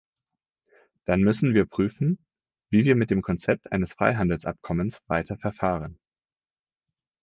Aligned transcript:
Dann 1.05 1.21
müssen 1.21 1.53
wir 1.53 1.67
prüfen, 1.67 2.17
wie 2.71 2.85
wir 2.85 2.95
mit 2.95 3.11
dem 3.11 3.21
Konzept 3.21 3.71
eines 3.71 3.93
Freihandelsabkommens 3.93 4.99
weiter 5.05 5.37
verfahren. 5.37 5.99